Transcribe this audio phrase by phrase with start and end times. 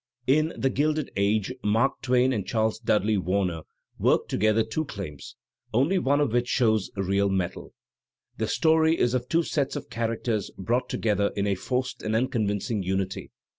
[0.25, 3.61] In "The Gilded Age" Mark Twam and Charles Dudley Warner
[3.99, 5.35] worked together two claims,
[5.75, 7.73] only one of which shows real metal.
[8.39, 12.15] The story is of two sets of characters brought to gether in a forced and
[12.15, 13.29] unconvincing unity.